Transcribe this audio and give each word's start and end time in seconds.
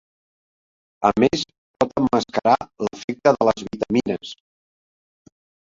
A 1.09 1.11
més 1.23 1.43
pot 1.83 1.93
emmascarar 2.01 2.57
l'efecte 2.87 3.37
de 3.43 3.49
les 3.51 3.63
vitamines. 3.69 4.37